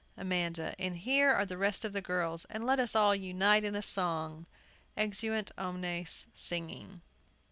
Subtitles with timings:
[0.17, 0.73] AMANDA.
[0.79, 3.83] And here are the rest of the girls; and let us all unite in a
[3.83, 4.47] song!
[4.97, 7.01] [Exeunt omnes, singing.